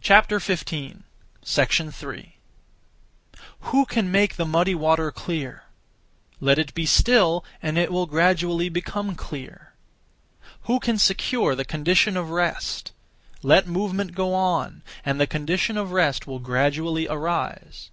[0.00, 0.96] 3.
[3.60, 5.64] Who can (make) the muddy water (clear)?
[6.40, 9.74] Let it be still, and it will gradually become clear.
[10.62, 12.92] Who can secure the condition of rest?
[13.42, 17.90] Let movement go on, and the condition of rest will gradually arise.